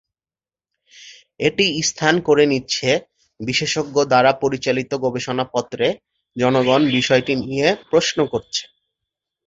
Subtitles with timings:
[1.39, 2.89] এটি স্থান করে নিচ্ছে
[3.39, 5.87] বিশেষজ্ঞ দ্বারা পরিচালিত গবেষণাপত্রে,
[6.35, 8.63] জনগণ বিষয়টি নিয়ে প্রশ্ন করছে।